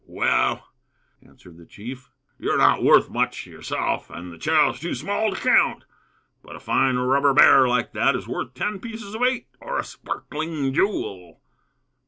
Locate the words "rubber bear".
6.95-7.67